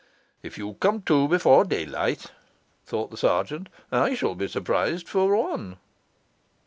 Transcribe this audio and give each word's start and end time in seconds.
'If 0.41 0.57
you 0.57 0.73
come 0.79 1.03
to 1.03 1.27
before 1.27 1.63
daylight,' 1.63 2.31
thought 2.87 3.11
the 3.11 3.17
sergeant, 3.17 3.69
'I 3.91 4.15
shall 4.15 4.33
be 4.33 4.47
surprised 4.47 5.07
for 5.07 5.35
one. 5.35 5.77